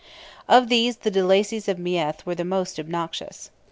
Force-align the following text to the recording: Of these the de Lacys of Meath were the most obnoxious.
Of 0.47 0.67
these 0.67 0.95
the 0.97 1.11
de 1.11 1.21
Lacys 1.23 1.67
of 1.67 1.77
Meath 1.77 2.25
were 2.25 2.33
the 2.33 2.43
most 2.43 2.79
obnoxious. 2.79 3.51